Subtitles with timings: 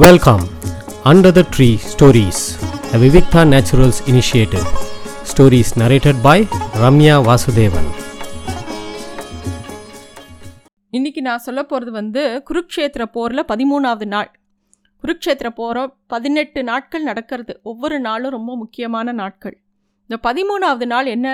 [0.00, 0.44] Welcome
[1.10, 2.38] under the tree stories
[2.90, 4.62] the Vivikta Naturals initiative
[5.30, 6.44] stories narrated by
[6.82, 7.88] Ramya Vasudevan
[10.90, 14.30] இன்னைக்கு நான் சொல்ல போகிறது வந்து குருக்ஷேத்திர போரில் பதிமூணாவது நாள்.
[15.04, 17.60] குருக்ஷேத்திர போகிற பதினெட்டு நாட்கள் நடக்கிறது.
[17.62, 19.56] ஒவ்வொரு நாளும் ரொம்ப முக்கியமான நாட்கள்.
[20.10, 21.28] இந்த பதிமூணாவது நாள் என்ன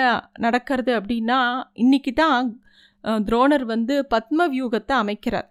[0.46, 1.38] நடக்கிறது அப்படின்னா
[1.84, 2.48] இன்னைக்கு தான்
[3.28, 5.48] துரோணர் வந்து பத்ம வியூகத்தை அமைக்கிறார்.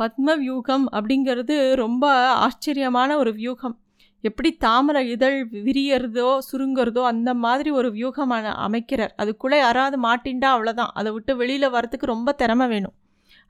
[0.00, 2.04] பத்ம வியூகம் அப்படிங்கிறது ரொம்ப
[2.44, 3.76] ஆச்சரியமான ஒரு வியூகம்.
[4.24, 8.32] எப்படி தாமரை இதழ் விரியறதோ சுருங்குறதோ அந்த மாதிரி ஒரு வியூகம்
[8.66, 9.12] அமைக்கிறார்.
[9.22, 12.96] அதுக்குள்ளே யாராவது மாட்டின்டா அவ்வளோதான் அதை விட்டு வெளியில் வரத்துக்கு ரொம்ப திறமை வேணும்.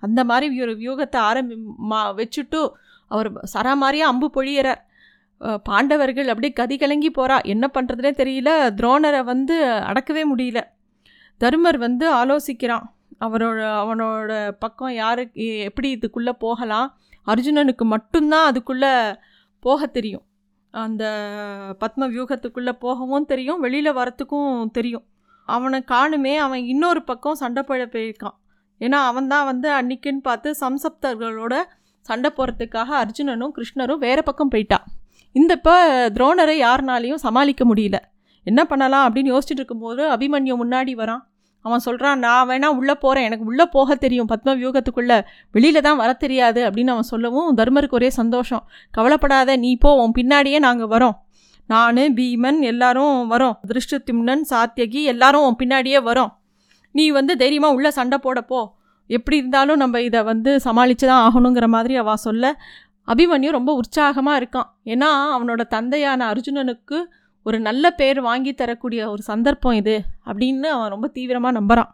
[0.03, 1.57] அந்த மாதிரி ஒரு வியூகத்தை ஆரம்பி
[1.91, 2.61] மா வச்சுட்டு
[3.11, 4.80] அவர் சராமாரியாக அம்பு பொழியிறார்.
[5.69, 8.51] பாண்டவர்கள் அப்படியே கதி கலங்கி போகிறா என்ன பண்ணுறதுனே தெரியல.
[8.79, 9.57] துரோணரை வந்து
[9.91, 10.61] அடக்கவே முடியல.
[11.41, 12.87] தருமர் வந்து ஆலோசிக்கிறான்.
[13.20, 16.88] அவரோட அவனோட பக்கம் யாருக்கு எப்படி இதுக்குள்ளே போகலாம்?
[17.27, 18.93] அர்ஜுனனுக்கு மட்டும்தான் அதுக்குள்ளே
[19.60, 20.24] போக தெரியும்.
[20.70, 21.05] அந்த
[21.80, 25.04] பத்ம வியூகத்துக்குள்ளே போகவும் தெரியும் வெளியில் வரத்துக்கும் தெரியும்.
[25.49, 28.37] அவனை காணுமே அவன் இன்னொரு பக்கம் சண்டை போட போயிருக்கான்.
[28.80, 31.55] ஏன்னா அவன் தான் வந்து அன்னைக்குன்னு பார்த்து சம்சப்தர்களோட
[32.01, 34.84] சண்டை போகிறதுக்காக அர்ஜுனனும் கிருஷ்ணரும் வேறு பக்கம் போயிட்டான்.
[35.32, 35.74] இந்த இப்போ
[36.15, 37.99] துரோணரை யாருனாலையும் சமாளிக்க முடியல.
[38.46, 41.23] என்ன பண்ணலாம் அப்படின்னு யோசிச்சுட்டு இருக்கும்போது அபிமன்யு முன்னாடி வரான்.
[41.65, 45.19] அவன் சொல்கிறான் நான் வேணா உள்ளே போகிறேன் எனக்கு உள்ளே போக தெரியும் பத்ம வியூகத்துக்குள்ளே
[45.55, 48.63] வெளியில் தான் வர தெரியாது அப்படின்னு அவன் சொல்லவும் தர்மருக்கு ஒரே சந்தோஷம்.
[48.91, 51.17] கவலைப்படாத நீ போ உன் பின்னாடியே நாங்கள் வரோம்.
[51.69, 53.57] நான் பீமன் எல்லாரும் வரோம்.
[53.71, 56.33] திருஷ்டத்திம்னன் சாத்தியகி எல்லாரும் உன் பின்னாடியே வரோம்.
[56.95, 58.61] நீ வந்து தைரியமாக உள்ளே சண்டை போடப்போ
[59.11, 62.55] எப்படி இருந்தாலும் நம்ம இதை வந்து சமாளித்து தான் ஆகணுங்கிற மாதிரி அவள் சொல்ல
[63.09, 64.69] அபிமன்யு ரொம்ப உற்சாகமாக இருக்கான்.
[64.93, 66.99] ஏன்னா அவனோட தந்தையான அர்ஜுனனுக்கு
[67.43, 71.91] ஒரு நல்ல பேர் வாங்கி தரக்கூடிய ஒரு சந்தர்ப்பம் இது அப்படின்னு அவன் ரொம்ப தீவிரமாக நம்புகிறான்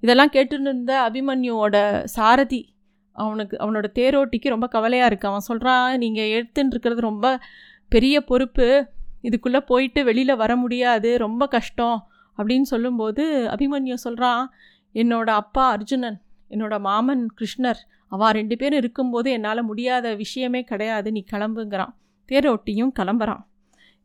[0.00, 2.76] இதெல்லாம் கேட்டுன்னு இருந்த அபிமன்யுவோட சாரதி
[3.12, 7.40] அவனுக்கு அவனோட தேரோட்டிக்கு ரொம்ப கவலையாக இருக்குது அவன் சொல்கிறான் நீங்கள் எடுத்துன்னு இருக்கிறது ரொம்ப
[7.88, 8.88] பெரிய பொறுப்பு.
[9.22, 11.18] இதுக்குள்ளே போயிட்டு வெளியில் வர முடியாது.
[11.18, 12.08] ரொம்ப கஷ்டம்.
[12.38, 14.52] அப்படின்னு சொல்லும்போது அபிமன்யு சொல்கிறான்
[14.94, 16.20] என்னோட அப்பா அர்ஜுனன்
[16.50, 21.12] என்னோட மாமன் கிருஷ்ணர் அவா ரெண்டு பேரும் இருக்கும்போது என்னால் முடியாத விஷயமே கிடையாது.
[21.12, 21.94] நீ கிளம்புங்கிறான்.
[22.28, 23.42] தேரோட்டியும் கிளம்புறான்.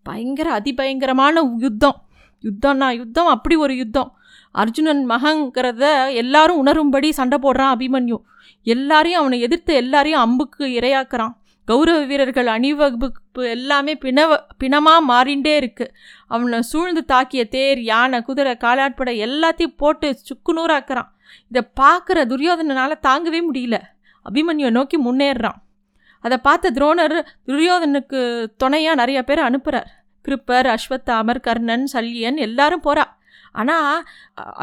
[0.04, 1.98] பயங்கர அதிபயங்கரமான யுத்தம்.
[2.44, 4.10] யுத்தம்னா யுத்தம் அப்படி ஒரு யுத்தம்.
[4.52, 5.84] அர்ஜுனன் மகங்கிறத
[6.14, 8.18] எல்லாரும் உணரும்படி சண்டை போடுறான் அபிமன்யு.
[8.64, 11.34] எல்லாரையும் அவனை எதிர்த்து எல்லாரையும் அம்புக்கு இரையாக்குறான்.
[11.68, 15.94] கௌரவ வீரர்கள் அணிவகுப்பு எல்லாமே பிணவ பிணமாக மாறிண்டே இருக்குது
[16.28, 21.10] அவனை சூழ்ந்து தாக்கிய தேர் யானை குதிரை காலாட்படை எல்லாத்தையும் போட்டு சுக்குநூறாக்குறான்
[21.50, 23.78] இதை பார்க்குற துரியோதனனால் தாங்கவே முடியல.
[24.26, 25.60] அபிமன்யுவை நோக்கி முன்னேறுறான்.
[26.24, 27.18] அதை பார்த்த துரோணர்
[27.50, 28.20] துரியோதனுக்கு
[28.64, 29.90] துணையாக நிறைய பேர் அனுப்புகிறார்
[30.26, 33.06] கிருப்பர் அஸ்வத்தாமர் கர்ணன் சல்லியன் எல்லாரும் போகிறா
[33.62, 33.98] ஆனால்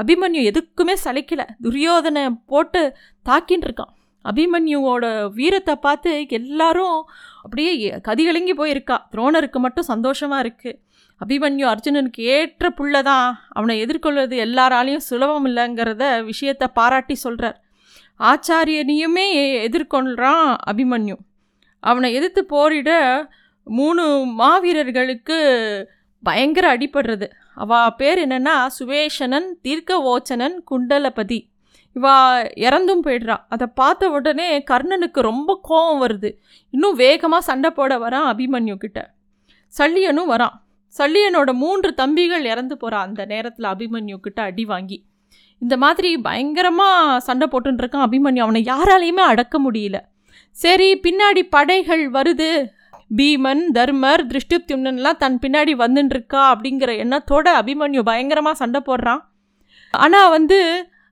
[0.00, 1.44] அபிமன்யு எதுக்குமே சளைக்கலை.
[1.64, 2.22] துரியோதனை
[2.52, 2.80] போட்டு
[3.26, 3.92] தாக்கின்னு இருக்கான்.
[4.24, 5.04] அபிமன்யுவோட
[5.36, 6.98] வீரத்தை பார்த்து எல்லாரும்
[7.42, 7.72] அப்படியே
[8.08, 8.96] கதிகலங்கி போயிருக்கா.
[9.12, 10.78] துரோணருக்கு மட்டும் சந்தோஷமாக இருக்குது
[11.20, 13.26] அபிமன்யு அர்ஜுனனுக்கு ஏற்ற புள்ள தான்
[13.58, 17.58] அவனை எதிர்கொள்வது எல்லாராலையும் சுலபம் இல்லைங்கிறத விஷயத்தை பாராட்டி சொல்கிறார்
[18.20, 19.26] ஆச்சாரியனையுமே
[19.66, 21.16] எதிர்கொள்கிறான் அபிமன்யு.
[21.80, 22.90] அவனை எதிர்த்து போரிட
[23.64, 24.02] மூணு
[24.38, 25.38] மாவீரர்களுக்கு
[26.22, 27.30] பயங்கர அடிபடுறது.
[27.54, 31.48] அவள் பேர் என்னென்னா சுவேஷனன் தீர்க்க ஓச்சனன் குண்டலபதி.
[31.94, 32.16] இவா
[32.56, 33.36] இறந்தும் போயிடுறா.
[33.48, 36.36] அதை பார்த்த உடனே கர்ணனுக்கு ரொம்ப கோபம் வருது.
[36.70, 39.10] இன்னும் வேகமாக சண்டை போட வரான் அபிமன்யு கிட்ட.
[39.78, 40.56] சல்லியனும் வரான்.
[40.98, 45.04] சல்லியனோட மூன்று தம்பிகள் இறந்து போகிறான் அந்த நேரத்தில் அபிமன்யு கிட்ட அடி வாங்கி.
[45.58, 48.38] இந்த மாதிரி பயங்கரமாக சண்டை போட்டுருக்கான் அபிமன்யு.
[48.38, 49.98] அவனை யாராலையுமே அடக்க முடியல.
[50.62, 52.50] சரி பின்னாடி படைகள் வருது.
[53.18, 59.22] பீமன் தர்மர் திருஷ்டிப்தியும்னன்லாம் தன் பின்னாடி வந்துன்னு இருக்கா அப்படிங்கிற எண்ணத்தோட அபிமன்யு பயங்கரமாக சண்டை போடுறான்.
[59.94, 60.58] ஆனால் வந்து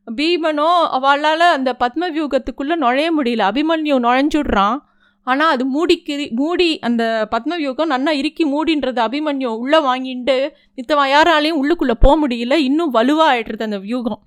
[0.06, 3.48] பீமனோ அவளால் அந்த பத்ம வியூகத்துக்குள்ளே நுழைய முடியல.
[3.50, 4.76] அபிமன்யு நுழைஞ்சுடுறான்.
[5.22, 10.36] ஆனால் அது மூடிக்கிரி மூடி அந்த பத்ம வியூகம் நன்னா இறுக்கி மூடின்றது அபிமன்யு உள்ளே வாங்கிட்டு
[10.76, 12.56] நித்தவன் யாராலையும் உள்ளுக்குள்ளே போக முடியல.
[12.68, 14.22] இன்னும் வலுவாகிடுறது அந்த வியூகம்.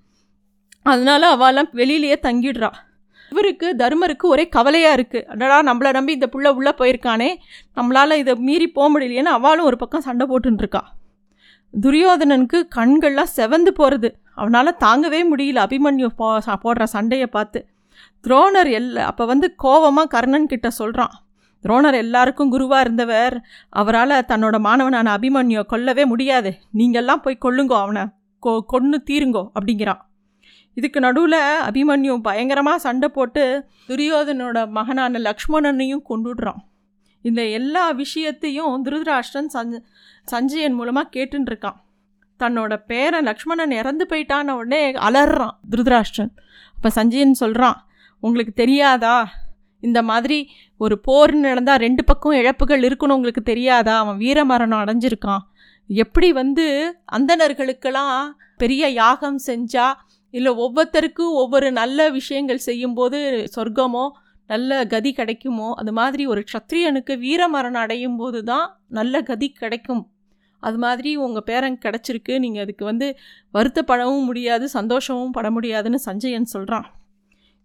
[0.91, 2.77] அதனால் அவெல்லாம் வெளியிலேயே தங்கிடுறான்
[3.31, 7.29] இவருக்கு தர்மருக்கு ஒரே கவலையாக இருக்குது அடடா நம்மளை நம்பி இந்த புள்ள உள்ளே போயிருக்கானே.
[7.77, 10.81] நம்மளால் இதை மீறி போக முடியலையேன்னு அவளும் ஒரு பக்கம் சண்டை போட்டுருக்கா
[11.73, 16.27] துரியோதனனுக்கு கண்கள்லாம் செவந்து போகிறது அவனால் தாங்கவே முடியல அபிமன்யு போ
[16.63, 17.59] போடுற சண்டையை பார்த்து.
[18.25, 21.13] துரோணர் எல்லா அப்போ வந்து கோவமாக கர்ணன் கிட்ட சொல்கிறான்
[21.63, 23.35] துரோணர் எல்லாருக்கும் குருவாக இருந்தவர்.
[23.81, 26.51] அவரால் தன்னோட மாணவனான அபிமன்யுவை கொல்லவே முடியாது.
[26.79, 28.03] நீங்கள்லாம் போய் கொல்லுங்கோ அவனை.
[28.43, 30.01] கொ கொன்று தீருங்கோ அப்படிங்கிறான்.
[30.77, 33.43] இதுக்கு நடுவில் அபிமன்யு பயங்கரமாக சண்டை போட்டு
[33.87, 36.61] துரியோதனோட மகனான லக்ஷ்மணனையும் கொண்டுடுறான்.
[37.21, 39.79] இந்த எல்லா விஷயத்தையும் திருதராஷ்டன் சஞ்ச
[40.23, 41.79] சஞ்சயன் மூலமாக கேட்டுருக்கான்
[42.39, 46.31] தன்னோட பேரன் லக்ஷ்மணன் இறந்து போயிட்டான உடனே அலறான் திருதராஷ்டன்
[46.75, 47.79] அப்போ சஞ்சயன் சொல்கிறான்
[48.19, 49.17] உங்களுக்கு தெரியாதா?
[49.79, 50.37] இந்த மாதிரி
[50.77, 53.97] ஒரு போர் நடந்தால் ரெண்டு பக்கம் இழப்புகள் இருக்குன்னு உங்களுக்கு தெரியாதா?
[53.97, 55.43] அவன் வீரமரணம் அடைஞ்சிருக்கான்.
[55.87, 56.65] எப்படி வந்து
[57.11, 58.17] அந்தணர்களுக்கெல்லாம்
[58.57, 59.95] பெரிய யாகம் செஞ்சால்
[60.33, 63.19] இல்லை ஒவ்வொருத்தருக்கும் ஒவ்வொரு நல்ல விஷயங்கள் செய்யும்போது
[63.55, 64.05] சொர்க்கமோ
[64.49, 68.65] நல்ல கதி கிடைக்குமோ அது மாதிரி ஒரு க்ஷத்ரியனுக்கு வீரமரணம் அடையும் போது தான்
[68.97, 70.01] நல்ல கதி கிடைக்கும்.
[70.63, 73.07] அது மாதிரி உங்கள் பேரன் கிடச்சிருக்கு நீங்கள் அதுக்கு வந்து
[73.53, 76.87] வருத்தப்படவும் முடியாது சந்தோஷமும் பட முடியாதுன்னு சஞ்சயன் சொல்கிறான்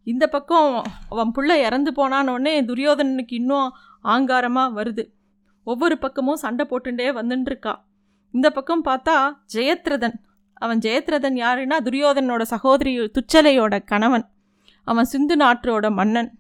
[0.06, 0.70] இந்த பக்கம்
[1.08, 3.68] அவன் பிள்ளை இறந்து போனானோடனே துரியோதனனுக்கு இன்னும்
[4.04, 5.04] ஆங்காரமாக வருது.
[5.66, 7.74] ஒவ்வொரு பக்கமும் சண்டை போட்டுட்டே வந்துட்டுருக்கா
[8.34, 9.16] இந்த பக்கம் பார்த்தா
[9.54, 10.16] ஜெயத்ரதன்.
[10.62, 14.26] அவன் ஜெயத்ரதன் யாருன்னா துரியோதனோட சகோதரி துச்சலையோட கணவன்.
[14.86, 16.30] அவன் சிந்து நாட்டோட மன்னன்.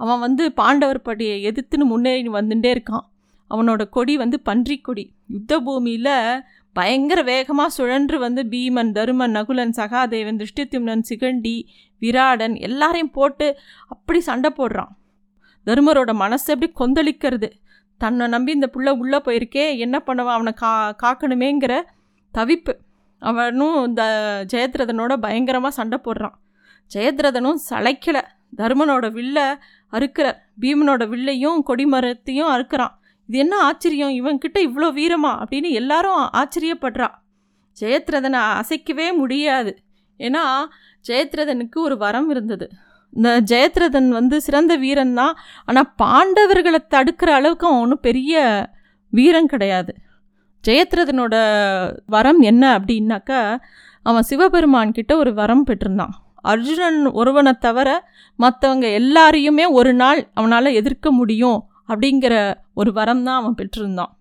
[0.00, 3.06] அவன் வந்து பாண்டவர் படியை எதிர்த்துன்னு முன்னேறி வந்துட்டே இருக்கான்.
[3.50, 5.04] அவனோட கொடி வந்து பன்றி கொடி
[5.34, 6.14] யுத்த பூமியில்
[6.76, 11.54] பயங்கர வேகமாக சுழன்று வந்து பீமன் தருமன் நகுலன் சகாதேவன் திருஷ்டித்யும்னன் சிகண்டி
[12.02, 13.46] விராடன் எல்லாரையும் போட்டு
[13.88, 14.92] அப்படி சண்டை போடுறான்.
[15.66, 17.48] தருமரோட மனசு எப்படி கொந்தளிக்கிறது?
[18.00, 20.36] தன்னை நம்பி இந்த புள்ள உள்ளே போயிருக்கே என்ன பண்ணுவான்?
[20.38, 20.72] அவனை கா
[21.02, 21.74] காக்கணுமேங்கிற
[22.34, 22.74] தவிப்பு.
[23.18, 24.02] அவனும் இந்த
[24.52, 26.36] ஜெயத்ரதனோட பயங்கரமாக சண்டை போடுறான்.
[26.94, 28.22] ஜெயத்ரதனும் சளைக்கலை.
[28.56, 29.42] தர்மனோட வில்லை
[29.92, 30.26] அறுக்கிற
[30.60, 32.94] பீமனோட வில்லையும் கொடிமரத்தையும் அறுக்கிறான்.
[33.26, 34.10] இது என்ன ஆச்சரியம்?
[34.10, 35.32] இவன்கிட்ட இவ்வளோ வீரமா?
[35.42, 37.08] அப்படின்னு எல்லாரும் ஆச்சரியப்படுறா.
[37.80, 39.78] ஜெயத்ரதனை அசைக்கவே முடியாது.
[40.18, 40.44] ஏன்னா
[41.08, 42.68] ஜெயத்ரதனுக்கு ஒரு வரம் இருந்தது.
[43.12, 48.42] இந்த ஜெயத்ரதன் வந்து சிறந்த வீரன் தான் ஆனால் பாண்டவர்களை தடுக்கிற அளவுக்கு அவன் ஒன்றும் பெரிய
[49.10, 49.94] வீரம் கிடையாது.
[50.64, 51.34] ஜெயத்ரதனோட
[52.06, 53.40] வரம் என்ன அப்படின்னாக்கா
[54.06, 56.14] அவன் சிவபெருமான் கிட்ட ஒரு வரம் பெற்றிருந்தான்.
[56.42, 57.88] அர்ஜுனன் ஒருவனை தவிர
[58.38, 61.58] மற்றவங்க எல்லாரையுமே ஒரு நாள் அவனால் எதிர்க்க முடியும்
[61.88, 62.34] அப்படிங்கிற
[62.74, 64.12] ஒரு வரம் தான் அவன் பெற்றிருந்தான்.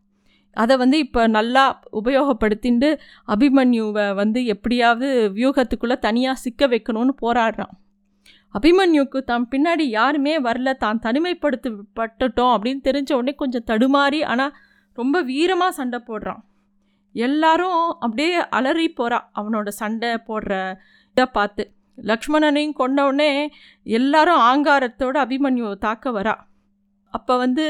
[0.56, 2.90] அதை வந்து இப்போ நல்லா உபயோகப்படுத்திட்டு
[3.28, 7.74] அபிமன்யுவை வந்து எப்படியாவது வியூகத்துக்குள்ளே தனியாக சிக்க வைக்கணும்னு போராடுறான்.
[8.56, 14.54] அபிமன்யுக்கு தான் பின்னாடி யாருமே வரல தான் தனிமைப்படுத்தப்பட்டுட்டோம் அப்படின்னு தெரிஞ்ச உடனே கொஞ்சம் தடுமாறி ஆனால்
[14.99, 16.41] ரொம்ப வீரமாக சண்டை போடுறான்.
[17.15, 20.53] எல்லாரும் அப்படியே அலறி போகிறா அவனோட சண்டை போடுற
[21.15, 21.63] இதை பார்த்து.
[22.09, 23.31] லக்ஷ்மணனையும் கொண்டவுடனே
[23.97, 26.35] எல்லாரும் ஆங்காரத்தோட அபிமன்யு தாக்க வரா.
[27.13, 27.65] அப்போ வந்து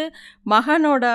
[0.54, 1.06] மகனோட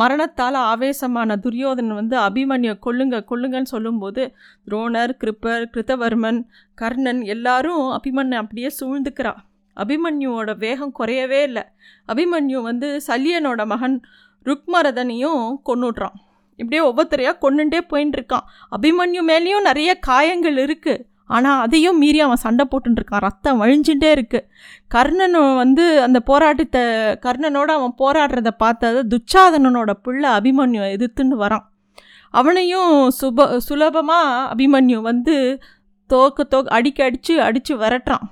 [0.00, 4.22] மரணத்தால் ஆவேசமான துரியோதனன் வந்து அபிமன்யை கொல்லுங்க கொல்லுங்கன்னு சொல்லும்போது
[4.68, 6.40] துரோணர் கிருப்பர் கிருத்தவர்மன்
[6.82, 9.32] கர்ணன் எல்லாரும் அபிமன்யை அப்படியே சூழ்ந்துக்கிறா.
[9.76, 11.64] அபிமன்யுவோட வேகம் குறையவே இல்லை.
[12.12, 13.96] அபிமன்யு வந்து சல்லியனோட மகன்
[14.48, 16.16] ருக்மரதனையும் கொன்னுடுறான்.
[16.60, 21.04] இப்படியே ஒவ்வொருத்தரையாக கொண்டுட்டே போயின்னு இருக்கான் அபிமன்யு மேலேயும் நிறைய காயங்கள் இருக்குது
[21.34, 24.46] ஆனால் அதையும் மீறி அவன் சண்டை போட்டுருக்கான் ரத்தம் வழிஞ்சுட்டே இருக்குது
[24.94, 26.82] கர்ணன் வந்து அந்த போராட்டத்தை
[27.26, 31.64] கர்ணனோட அவன் போராடுறத பார்த்தது துச்சாதனனோட பிள்ளை அபிமன்யு எதிர்த்துன்னு வரான்.
[32.34, 35.36] அவனையும் சுப சுலபமாக அபிமன்யு வந்து
[36.10, 38.26] தோக்க தோக்க அடிக்க அடித்து அடித்து விரட்டுறான்.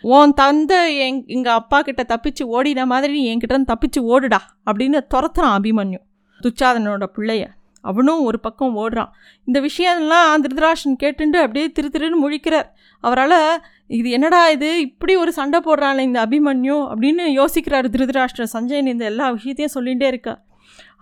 [0.00, 4.36] உன் தந்தை எங் எங்கள் அப்பா கிட்ட தப்பிச்சு ஓடின மாதிரி நீ என்கிட்ட தப்பிச்சு ஓடுடா
[4.70, 5.98] அப்படின்னு துரத்துறான் அபிமன்யு.
[6.42, 7.46] துச்சாதனோட பிள்ளைய.
[7.80, 9.08] அவனும் ஒரு பக்கம் ஓடுறான்.
[9.44, 12.68] இந்த விஷயம்லாம் திருதராஷன் கேட்டுண்டு அப்படியே திரு திருன்னு முழிக்கிறார்.
[13.00, 14.80] அவரால் இது என்னடா இது?
[14.80, 20.46] இப்படி ஒரு சண்டை போடுறாள் இந்த அபிமன்யு அப்படின்னு யோசிக்கிறார் திருதராஷ்டிர சஞ்சயன் இந்த எல்லா விஷயத்தையும் சொல்லிகிட்டே இருக்கா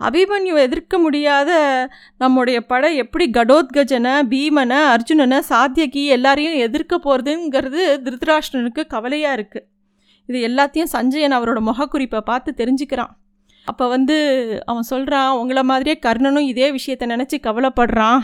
[0.00, 1.50] அபிமன்யு எதிர்க்க முடியாத
[2.16, 9.66] நம்முடைய படை எப்படி கடோத்கஜனை பீமனை அர்ஜுனனை சாத்தியகி எல்லாரையும் எதிர்க்க போகிறதுங்கிறது திருதராஷ்டனுக்கு கவலையாக இருக்குது
[10.28, 13.12] இது எல்லாத்தையும் சஞ்சயன் அவரோட முகக்குறிப்பை பார்த்து தெரிஞ்சுக்கிறான்.
[13.66, 14.16] அப்போ வந்து
[14.64, 18.20] அவன் சொல்கிறான் உங்களை மாதிரியே கர்ணனும் இதே விஷயத்தை நினச்சி கவலைப்படுறான்.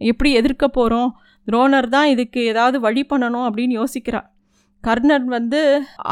[0.00, 1.10] எப்படி எதிர்க்க போகிறோம்
[1.46, 4.28] துரோணர் தான் இதுக்கு ஏதாவது வழி பண்ணணும் அப்படின்னு யோசிக்கிறான்.
[4.84, 5.60] கர்ணன் வந்து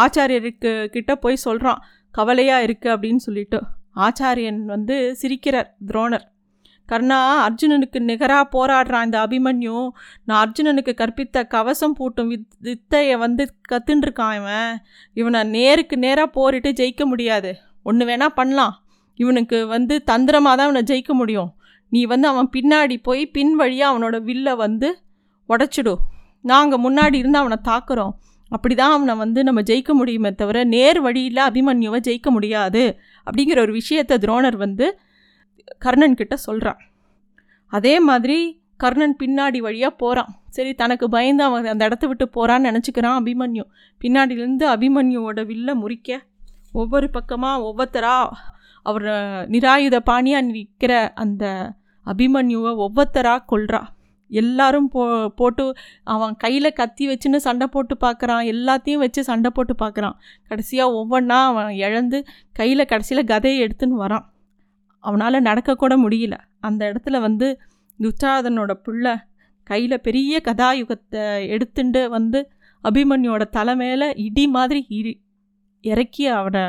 [0.04, 1.80] ஆச்சாரியருக்கு கிட்ட போய் சொல்கிறான்
[2.14, 3.60] கவலையாக இருக்குது அப்படின்னு சொல்லிட்டு.
[3.96, 6.24] ஆச்சாரியன் வந்து சிரிக்கிறார் துரோணர்.
[6.88, 9.88] கர்ணா அர்ஜுனனுக்கு நிகராக போராடுறான் இந்த அபிமன்யு.
[10.24, 14.82] நான் அர்ஜுனனுக்கு கற்பித்த கவசம் பூட்டும் வித் வித்தையை வந்து கத்துன்ட்ருக்கான் இவன்.
[15.12, 17.56] இவனை நேருக்கு நேராக போரிட்டு ஜெயிக்க முடியாது.
[17.82, 18.82] ஒன்று வேணால் பண்ணலாம்.
[19.14, 21.54] இவனுக்கு வந்து தந்திரமாக தான் அவனை ஜெயிக்க முடியும்.
[21.88, 24.98] நீ வந்து அவன் பின்னாடி போய் பின் வழியாக அவனோட வில்லை வந்து
[25.48, 26.02] உடச்சிடும்
[26.42, 28.10] நாங்கள் முன்னாடி இருந்து அவனை தாக்குறோம்.
[28.54, 32.82] அப்படி தான் அவனை வந்து நம்ம ஜெயிக்க முடியுமே தவிர நேர் வழியில் அபிமன்யுவை ஜெயிக்க முடியாது
[33.26, 34.86] அப்படிங்கிற ஒரு விஷயத்தை துரோணர் வந்து
[35.78, 36.80] கர்ணன் கிட்ட சொல்கிறான்
[37.72, 38.38] அதே மாதிரி
[38.76, 43.64] கர்ணன் பின்னாடி வழியாக போகிறான் சரி தனக்கு பயந்து அவன் அந்த இடத்த விட்டு போகிறான்னு நினச்சிக்கிறான் அபிமன்யு.
[44.00, 46.18] பின்னாடியிலேருந்து அபிமன்யுவோட வில்ல முறிக்க
[46.72, 48.36] ஒவ்வொரு பக்கமாக ஒவ்வொருத்தராக
[48.86, 49.06] அவர்
[49.50, 51.44] நிராயுத பாணியாக நிற்கிற அந்த
[52.06, 53.80] அபிமன்யுவை ஒவ்வொருத்தராக கொள்றா
[54.42, 55.02] எல்லாரும் போ
[55.38, 55.64] போட்டு
[56.14, 60.16] அவன் கையில் கத்தி வச்சுன்னு சண்டை போட்டு பார்க்குறான் எல்லாத்தையும் வச்சு சண்டை போட்டு பார்க்குறான்
[60.48, 62.20] கடைசியாக ஒவ்வொன்றா அவன் இழந்து
[62.52, 64.26] கையில் கடைசியில் கதையை எடுத்துன்னு வரான்.
[65.04, 66.36] அவனால் நடக்கக்கூட முடியல.
[66.60, 67.48] அந்த இடத்துல வந்து
[67.98, 69.14] துச்சாதனோட பிள்ளை
[69.66, 72.40] கையில் பெரிய கதாயுகத்தை எடுத்துட்டு வந்து
[72.84, 75.12] அபிமன்யோட தலை மேலே இடி மாதிரி இடி
[75.84, 76.64] இறக்கி அவனை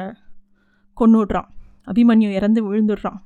[0.98, 1.50] கொண்டுடுறான்
[1.89, 3.19] அபிமன்யு இறந்து விழுந்துடுறான்.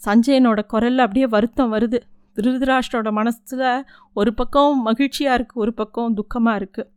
[0.00, 1.98] சஞ்சயனோட குரலில் அப்படியே வருத்தம் வருது.
[2.36, 3.68] திருதராஷ்டரோட மனசில்
[4.12, 6.90] ஒரு பக்கம் மகிழ்ச்சியாக இருக்குது ஒரு பக்கம் துக்கமாக இருக்குது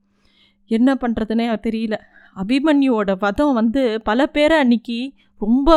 [0.72, 1.96] என்ன பண்ணுறதுனே தெரியல.
[2.36, 5.00] அபிமன்யுவோட வதம் வந்து பல பேரை அன்னைக்கு
[5.41, 5.69] ரொம்ப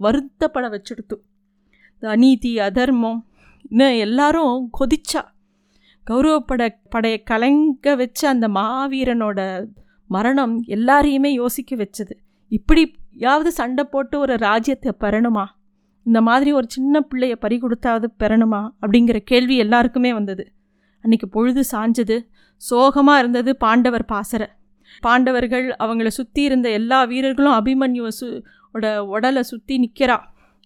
[0.00, 1.16] வருத்தப்பட வச்சுடுத்து.
[1.94, 3.20] இந்த அநீதி அதர்மம்
[3.70, 5.22] இன்னும் எல்லாரும் கொதிச்சா.
[6.04, 6.62] கௌரவப்பட
[6.94, 9.40] படைய கலங்க வச்ச அந்த மாவீரனோட
[10.10, 12.14] மரணம் எல்லாரையுமே யோசிக்க வச்சது.
[12.50, 15.46] இப்படியாவது சண்டை போட்டு ஒரு ராஜ்யத்தை பெறணுமா?
[16.06, 18.62] இந்த மாதிரி ஒரு சின்ன பிள்ளைய பறி கொடுத்தாவது பெறணுமா?
[18.82, 20.44] அப்படிங்கிற கேள்வி எல்லாருக்குமே வந்தது.
[21.04, 22.18] அன்றைக்கி பொழுது சாஞ்சது.
[22.62, 24.48] சோகமாக இருந்தது பாண்டவர் பாசறை
[25.02, 28.26] பாண்டவர்கள் அவங்கள சுற்றி இருந்த எல்லா வீரர்களும் அபிமன்யுவை சு
[28.72, 30.16] ஓட உடலை சுற்றி நிற்கிறா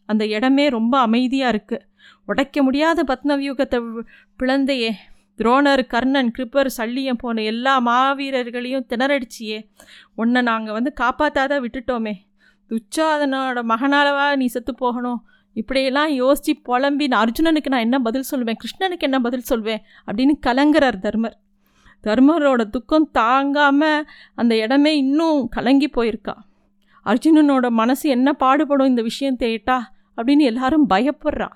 [0.07, 1.87] அந்த இடமே ரொம்ப அமைதியாக இருக்குது
[2.25, 3.79] உடைக்க முடியாத பத்மவியூகத்தை
[4.41, 4.91] பிளந்தையே.
[5.39, 9.59] துரோணர் கர்ணன் கிருப்பர் சல்லியம் போன எல்லா மாவீரர்களையும் திணறடிச்சியே.
[10.15, 12.15] உன்னை நாங்கள் வந்து காப்பாற்றாத விட்டுட்டோமே.
[12.71, 15.25] துச்சாதனோட மகனாலவா நீ செத்து போகணும்?
[15.53, 18.59] இப்படியெல்லாம் யோசித்து புலம்பி நான் அர்ஜுனனுக்கு நான் என்ன பதில் சொல்லுவேன்?
[18.63, 21.37] கிருஷ்ணனுக்கு என்ன பதில் சொல்வேன் அப்படின்னு கலங்குறார் தர்மர்.
[22.05, 26.35] தர்மரோட துக்கம் தாங்காமல் அந்த இடமே இன்னும் கலங்கி போயிருக்கா.
[27.07, 29.79] அர்ஜுனனோட மனசு என்ன பாடுபடும் இந்த விஷயம் தேட்டா?
[30.17, 31.49] அப்படின்னு எல்லாரும் பயப்படுறா.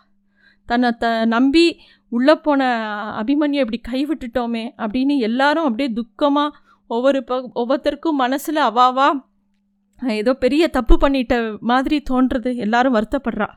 [0.66, 2.62] தன்னை த நம்பி உள்ளே போன
[3.21, 6.50] அபிமன்யு இப்படி கைவிட்டுட்டோமே அப்படின்னு எல்லாரும் அப்படியே துக்கமாக
[6.87, 9.09] ஒவ்வொரு ப ஒவ்வொருத்தருக்கும் மனசில் அவாவா
[10.09, 13.49] ஏதோ பெரிய தப்பு பண்ணிட்ட மாதிரி தோன்றுறது எல்லாரும் வருத்தப்படுறா.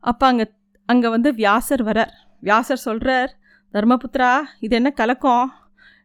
[0.00, 0.52] அப்போ அங்கே
[0.84, 2.12] அங்கே வந்து வியாசர் வரார்.
[2.40, 3.36] வியாசர் சொல்கிறார்
[3.74, 5.52] தர்மபுத்ரா இது என்ன கலக்கம்?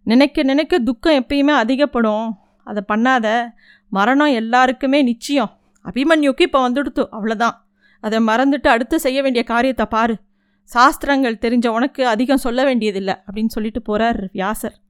[0.04, 2.40] நினைக்க நினைக்க துக்கம் எப்பயுமே அதிகப்படும்.
[2.64, 3.54] அதை பண்ணாத.
[3.88, 5.52] மரணம் எல்லாருக்குமே நிச்சயம்.
[5.86, 7.58] அபிமன்யுக்கு இப்போ வந்துடுத்து அவ்வளோதான்
[8.00, 10.16] அதை மறந்துட்டு அடுத்து செய்ய வேண்டிய காரியத்தை பாரு.
[10.64, 14.81] சாஸ்திரங்கள் தெரிஞ்ச உனக்கு அதிகம் சொல்ல வேண்டியதில்லை அப்படின்னு சொல்லிட்டு போகிறார் வியாசர்.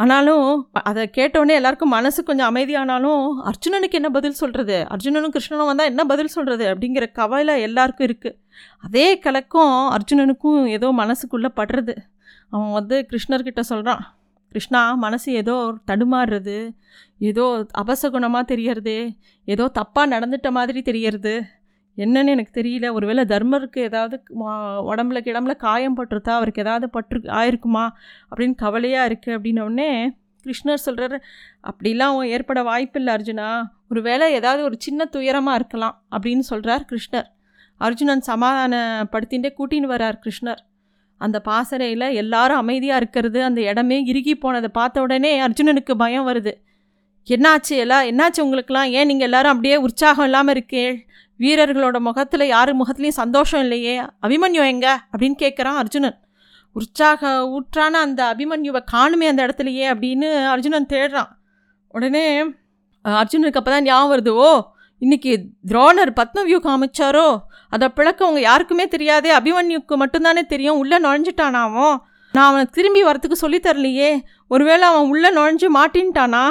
[0.00, 6.04] ஆனாலும் அதை கேட்டோடனே எல்லாருக்கும் மனசு கொஞ்சம் அமைதியானாலும் அர்ஜுனனுக்கு என்ன பதில் சொல்கிறது அர்ஜுனனும் கிருஷ்ணனும் வந்தால் என்ன
[6.04, 8.38] பதில் சொல்கிறது அப்படிங்கிற கவலை எல்லாருக்கும் இருக்குது
[8.80, 11.94] அதே கலக்கம் அர்ஜுனனுக்கும் ஏதோ மனசுக்குள்ளே படுறது.
[12.50, 14.02] அவன் வந்து கிருஷ்ணர்கிட்ட சொல்கிறான்
[14.48, 16.56] கிருஷ்ணா மனசு ஏதோ தடுமாறுறது
[17.18, 17.44] ஏதோ
[17.78, 18.96] அபசகுணமாக தெரியறது
[19.44, 21.34] ஏதோ தப்பாக நடந்துட்ட மாதிரி தெரியறது
[22.04, 22.86] என்னன்னு எனக்கு தெரியல.
[22.96, 24.16] ஒருவேளை தர்மருக்கு ஏதாவது
[24.90, 27.84] உடம்புல கிடம்புல காயம் பட்டிருத்தா அவருக்கு ஏதாவது பட்டு ஆயிருக்குமா
[28.30, 29.90] அப்படின்னு கவலையாக இருக்குது அப்படின்னோடனே
[30.44, 31.16] கிருஷ்ணர் சொல்கிறார்
[31.70, 33.48] அப்படிலாம் ஏற்பட வாய்ப்பில்லை அர்ஜுனா.
[33.90, 37.28] ஒரு வேளை ஏதாவது ஒரு சின்ன துயரமாக இருக்கலாம் அப்படின்னு சொல்கிறார் கிருஷ்ணர்.
[37.86, 40.60] அர்ஜுனன் சமாதானப்படுத்தின்றே கூட்டின்னு வரார் கிருஷ்ணர்.
[41.20, 46.52] அந்த பாசறையில் எல்லாரும் அமைதியாக இருக்கிறது அந்த இடமே இறுகி போனதை பார்த்த உடனே அர்ஜுனனுக்கு பயம் வருது.
[47.28, 48.90] என்னாச்சு எல்லாம் என்னாச்சு உங்களுக்கெல்லாம்?
[48.98, 50.84] ஏன் நீங்கள் எல்லாரும் அப்படியே உற்சாகம் இல்லாமல் இருக்கே
[51.40, 54.00] வீரர்களோட முகத்தில் யார் முகத்துலேயும் சந்தோஷம் இல்லையே?
[54.26, 54.86] அபிமன்யு எங்க?
[55.12, 56.18] அப்படின்னு கேட்குறான் அர்ஜுனன்.
[56.72, 61.30] உற்சாக ஊற்றான அந்த அபிமன்யுவை காணுமே அந்த இடத்துலையே அப்படின்னு அர்ஜுனன் தேடுறான்.
[61.88, 62.26] உடனே
[63.04, 64.50] அர்ஜுனனுக்கு அப்போ தான் ஞாபகம் வருது ஓ
[65.00, 65.32] இன்றைக்கி
[65.68, 67.28] துரோணர் பத்மவியூ காமிச்சாரோ?
[67.68, 71.96] அதை பிழக்க அவங்க யாருக்குமே தெரியாதே அபிமன்யுக்கு மட்டும்தானே தெரியும் உள்ளே நுழைஞ்சிட்டானாவும்
[72.32, 74.10] நான் அவனை திரும்பி வரத்துக்கு சொல்லித்தரலையே
[74.48, 76.44] ஒருவேளை அவன் உள்ளே நுழைஞ்சு மாட்டின்ட்டானா?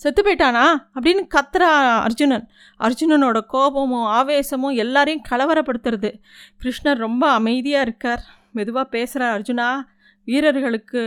[0.00, 0.64] செத்து போயிட்டானா?
[0.94, 2.48] அப்படின்னு கத்துறா அர்ஜுனன்.
[2.80, 6.20] அர்ஜுனனோட கோபமும் ஆவேசமும் எல்லாரையும் கலவரப்படுத்துறது.
[6.62, 8.22] கிருஷ்ணர் ரொம்ப அமைதியாக இருக்கார்.
[8.52, 9.80] மெதுவாக பேசுகிறார் அர்ஜுனா.
[10.24, 11.00] வீரர்களுக்கு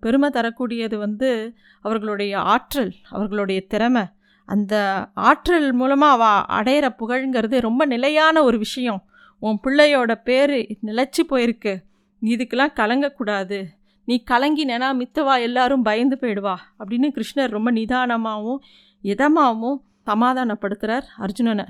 [0.00, 4.04] பெருமை தரக்கூடியது வந்து அவர்களுடைய ஆற்றல் அவர்களுடைய திறமை.
[4.46, 9.04] அந்த ஆற்றல் மூலமாக அவ அடையிற புகழ்ங்கிறது ரொம்ப நிலையான ஒரு விஷயம்.
[9.38, 11.78] உன் பிள்ளையோட பேர் நிலச்சி போயிருக்கு.
[12.22, 13.64] இதுக்கெல்லாம் கலங்கக்கூடாது.
[14.08, 18.60] நீ கலங்கினேனா மித்தவா எல்லாரும் பயந்து போயிடுவா அப்படின்னு கிருஷ்ணர் ரொம்ப நிதானமாகவும்
[19.04, 21.64] இதமாகவும் சமாதானப்படுத்துகிறார் அர்ஜுனனை.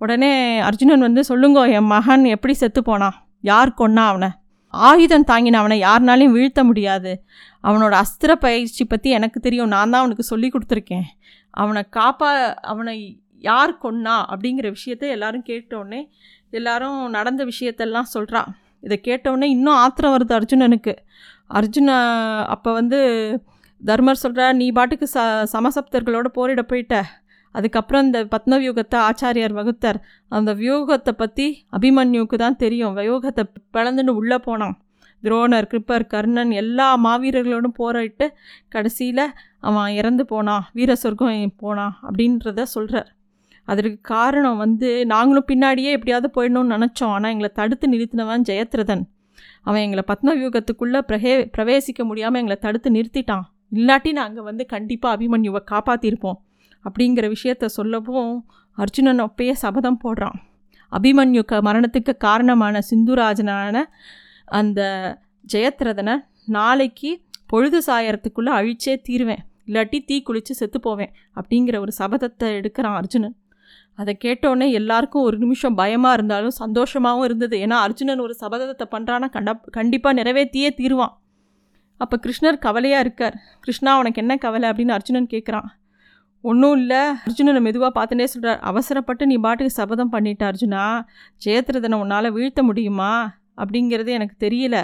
[0.00, 4.30] உடனே அர்ஜுனன் வந்து சொல்லுங்க என் மகன் எப்படி செத்து போனான் யார் கொன்னா அவனை?
[4.70, 7.12] ஆயுதம் தாங்கின அவனை யாருனாலையும் வீழ்த்த முடியாது.
[7.64, 9.68] அவனோட அஸ்திர பயிற்சி பற்றி எனக்கு தெரியும்.
[9.68, 11.06] நான் தான் அவனுக்கு சொல்லி கொடுத்துருக்கேன்.
[11.50, 12.30] அவனை காப்பா
[12.72, 12.96] அவனை
[13.40, 14.16] யார் கொன்னா?
[14.32, 16.00] அப்படிங்கிற விஷயத்த எல்லாரும் கேட்டோடனே
[16.50, 20.94] எல்லாரும் நடந்த விஷயத்தெல்லாம் சொல்கிறான் இதை கேட்டவுடனே இன்னும் ஆத்திரம் வருது அர்ஜுனனுக்கு.
[21.50, 21.90] அர்ஜுன
[22.54, 22.98] அப்போ வந்து
[23.80, 25.22] தர்மர் சொல்கிறா நீ பாட்டுக்கு ச
[25.54, 26.94] சமசப்தர்களோட போரிட போயிட்ட.
[27.54, 29.98] அதுக்கப்புறம் இந்த பத்மவியூகத்தை ஆச்சாரியார் வகுத்தார்.
[30.28, 32.94] அந்த வியூகத்தை பற்றி அபிமன்யுக்கு தான் தெரியும்.
[32.98, 33.44] வியூகத்தை
[33.76, 34.76] பிளந்துன்னு உள்ளே போனான்.
[35.22, 38.26] துரோணர் கிருப்பர் கர்ணன் எல்லா மாவீரர்களோடும் போராடிட்டு
[38.74, 39.24] கடைசியில்
[39.68, 43.10] அவன் இறந்து போனான் வீர சொர்க்கம் போனான் அப்படின்றத சொல்கிறார்
[43.68, 47.14] அதற்கு காரணம் வந்து நாங்களும் பின்னாடியே எப்படியாவது போயிடணும்னு நினச்சோம்.
[47.16, 49.04] ஆனால் எங்களை தடுத்து நிறுத்தினவன் ஜெயத்ரதன்.
[49.66, 53.44] அவன் எங்களை பத்மவியூகத்துக்குள்ளே பிரகே பிரவேசிக்க முடியாமல் எங்களை தடுத்து நிறுத்திட்டான்.
[53.72, 56.38] இல்லாட்டி நாங்கள் வந்து கண்டிப்பாக அபிமன்யுவை காப்பாற்றிருப்போம்
[56.84, 58.34] அப்படிங்கிற விஷயத்த சொல்லவும்
[58.78, 60.36] அர்ஜுனன் அப்பயே சபதம் போடுறான்.
[60.92, 63.76] அபிமன்யு க மரணத்துக்கு காரணமான சிந்துராஜனான
[64.58, 64.80] அந்த
[65.52, 66.14] ஜெயத்ரதனை
[66.56, 67.10] நாளைக்கு
[67.46, 69.42] பொழுது சாயறத்துக்குள்ளே அழிச்சே தீருவேன்.
[69.68, 71.12] இல்லாட்டி தீ குளித்து செத்து போவேன்.
[71.38, 73.36] அப்படிங்கிற ஒரு சபதத்தை எடுக்கிறான் அர்ஜுனன்.
[73.98, 77.56] அதை கேட்டோடனே எல்லாருக்கும் ஒரு நிமிஷம் பயமாக இருந்தாலும் சந்தோஷமாகவும் இருந்தது.
[77.64, 81.14] ஏன்னா அர்ஜுனன் ஒரு சபதத்தை பண்ணுறான்னா கண்ட கண்டிப்பாக நிறைவேற்றியே தீருவான்.
[82.00, 83.36] அப்போ கிருஷ்ணர் கவலையாக இருக்கார்.
[83.60, 85.68] கிருஷ்ணா உனக்கு என்ன கவலை அப்படின்னு அர்ஜுனன் கேட்குறான்
[86.44, 87.00] ஒன்றும் இல்லை.
[87.26, 90.84] அர்ஜுனனை மெதுவாக பார்த்துட்டே சொல்கிறார் அவசரப்பட்டு நீ பாட்டுக்கு சபதம் பண்ணிட்ட அர்ஜுனா
[91.44, 93.12] ஜெயத்ரதனை உன்னால் வீழ்த்த முடியுமா?
[93.62, 94.76] அப்படிங்கிறது எனக்கு தெரியல.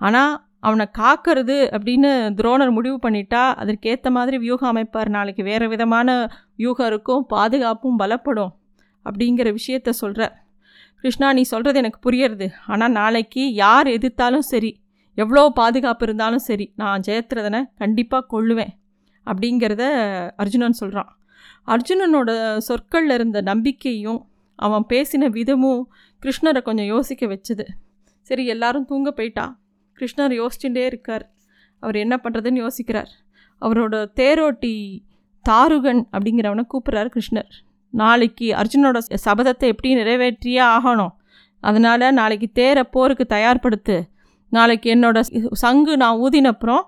[0.00, 0.32] ஆனால்
[0.66, 5.10] அவனை காக்கிறது அப்படின்னு துரோணர் முடிவு பண்ணிட்டா அதற்கேற்ற மாதிரி வியூகம் அமைப்பார்.
[5.16, 6.08] நாளைக்கு வேறு விதமான
[6.60, 8.52] வியூகம் இருக்கும் பாதுகாப்பும் பலப்படும்
[9.06, 10.34] அப்படிங்கிற விஷயத்த சொல்கிறார்
[11.00, 12.46] கிருஷ்ணா நீ சொல்கிறது எனக்கு புரியறது.
[12.72, 14.70] ஆனால் நாளைக்கு யார் எதிர்த்தாலும் சரி
[15.18, 18.72] எவ்வளோ பாதுகாப்பு இருந்தாலும் சரி நான் ஜெயத்ரதனை கண்டிப்பாக கொள்ளுவேன்
[19.26, 19.84] அப்படிங்கிறத
[20.42, 21.10] அர்ஜுனன் சொல்கிறான்
[21.74, 22.30] அர்ஜுனனோட
[22.68, 24.20] சொற்களில் இருந்த நம்பிக்கையும்
[24.58, 25.80] அவன் பேசின விதமும்
[26.22, 27.64] கிருஷ்ணரை கொஞ்சம் யோசிக்க வச்சுது.
[28.30, 29.46] சரி எல்லாரும் தூங்க போயிட்டா?
[29.98, 31.24] கிருஷ்ணர் யோசிச்சுட்டே இருக்கார்.
[31.82, 33.10] அவர் என்ன பண்ணுறதுன்னு யோசிக்கிறார்.
[33.62, 34.74] அவரோட தேரோட்டி
[35.44, 37.50] தாருகன் அப்படிங்கிறவனை கூப்பிட்றாரு கிருஷ்ணர்.
[37.94, 41.12] நாளைக்கு அர்ஜுனோட சபதத்தை எப்படி நிறைவேற்றியே ஆகணும்.
[41.62, 43.96] அதனால் நாளைக்கு தேரை போருக்கு தயார்படுத்து
[44.52, 45.18] நாளைக்கு என்னோட
[45.62, 46.84] சங்கு நான் ஊதினப்புறம்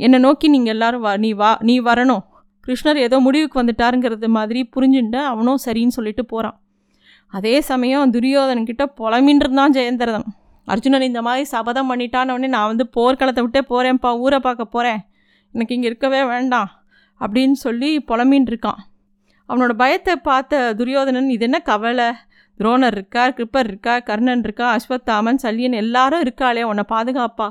[0.00, 2.22] என்னை நோக்கி நீங்கள் எல்லாரும் வா நீ வா நீ வரணும்.
[2.66, 6.56] கிருஷ்ணர் ஏதோ முடிவுக்கு வந்துட்டாருங்கிறது மாதிரி புரிஞ்சுட்டு அவனும் சரின்னு சொல்லிட்டு போகிறான்
[7.32, 10.28] அதே சமயம் துரியோதனன்கிட்ட புலமின்னு தான் ஜெயந்திரதன்.
[10.72, 15.00] அர்ஜுனன் இந்த மாதிரி சபதம் பண்ணிட்டானவொடனே நான் வந்து போர்க்களத்தை விட்டே போகிறேன்ப்பா ஊரை பார்க்க போகிறேன்
[15.54, 16.70] எனக்கு இங்கே இருக்கவே வேண்டாம்
[17.20, 18.80] அப்படின்னு சொல்லி புலமின் இருக்கான்
[19.48, 22.08] அவனோட பயத்தை பார்த்த துரியோதனன் இது என்ன கவலை?
[22.60, 23.22] துரோணர் இருக்கா?
[23.28, 23.94] கிருப்பர் இருக்கா?
[23.98, 24.66] கர்ணன் இருக்கா?
[24.76, 27.48] அஸ்வத்தாமன் சல்லியன் எல்லாரும் இருக்காளே உன்னை பாதுகாப்பா.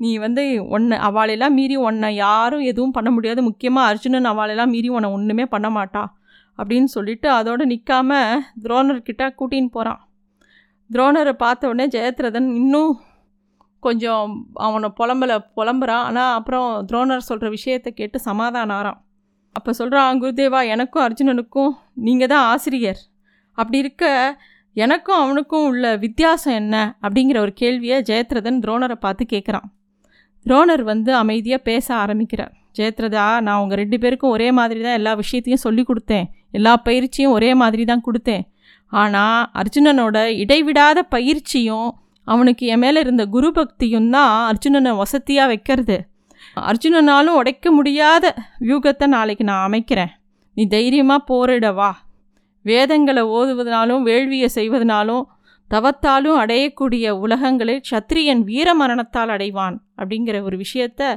[0.00, 3.42] நீ வந்து ஒன்றை அவளெல்லாம் மீறி உன்னை யாரும் எதுவும் பண்ண முடியாது.
[3.42, 6.02] முக்கியமாக அர்ஜுனன் அவளெல்லாம் மீறி உன்னை ஒன்றுமே பண்ண மாட்டா.
[6.58, 8.20] அப்படின்னு சொல்லிட்டு அதோடு நிற்காம
[8.62, 10.00] துரோணர்கிட்ட கூட்டின்னு போகிறான்
[10.92, 12.92] துரோணரை பார்த்த உடனே ஜெயத்ரதன் இன்னும்
[13.82, 14.26] கொஞ்சம்
[14.66, 16.04] அவனை புலம்பலை புலம்புறான்.
[16.08, 18.98] ஆனால் அப்புறம் துரோணர் சொல்கிற விஷயத்தை கேட்டு சமாதானம் ஆறான்.
[19.56, 21.72] அப்போ சொல்கிறான் குருதேவா எனக்கும் அர்ஜுனனுக்கும்
[22.06, 23.00] நீங்கள் தான் ஆசிரியர்.
[23.58, 24.04] அப்படி இருக்க
[24.76, 26.76] எனக்கும் அவனுக்கும் உள்ள வித்தியாசம் என்ன?
[27.04, 29.66] அப்படிங்கிற ஒரு கேள்வியை ஜெயத்ரதன் துரோணரை பார்த்து கேட்குறான்
[30.46, 32.54] துரோணர் வந்து அமைதியாக பேச ஆரம்பிக்கிறார்.
[32.78, 36.26] ஜெயத்ரதா நான் உங்கள் ரெண்டு பேருக்கும் ஒரே மாதிரி தான் எல்லா விஷயத்தையும் சொல்லி கொடுத்தேன்.
[36.58, 38.42] எல்லா பயிற்சியும் ஒரே மாதிரி தான் கொடுத்தேன்.
[38.92, 41.90] ஆனால் அர்ஜுனனோட இடைவிடாத பயிற்சியும்
[42.26, 45.96] அவனுக்கு என் மேலே இருந்த குரு பக்தியும் தான் அர்ஜுனனை வசதியாக வைக்கிறது.
[46.70, 48.24] அர்ஜுனனாலும் உடைக்க முடியாத
[48.66, 50.12] வியூகத்தை நாளைக்கு நான் அமைக்கிறேன்.
[50.56, 51.90] நீ தைரியமாக போரிடவா
[52.64, 55.24] வேதங்களை ஓதுவதனாலும் வேள்வியை செய்வதனாலும்
[55.70, 61.10] தவத்தாலும் அடையக்கூடிய உலகங்களை சத்திரியன் வீர மரணத்தால் அடைவான் அப்படிங்கிற ஒரு விஷயத்த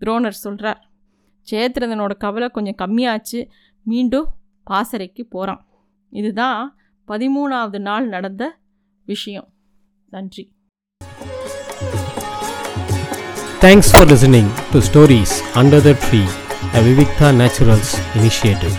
[0.00, 0.80] துரோணர் சொல்கிறார்
[1.48, 3.40] ஜெயத்ரதனோட கவலை கொஞ்சம் கம்மியாச்சு.
[3.86, 4.28] மீண்டும்
[4.66, 5.62] பாசறைக்கு போகிறான்
[6.12, 6.60] இதுதான்
[7.08, 8.44] பதிமூணாவது நாள் நடந்த
[9.06, 9.48] விஷயம்
[10.08, 10.44] நன்றி
[13.60, 16.22] thanks for listening to stories under the tree
[16.72, 18.76] a Vivikta Naturals initiative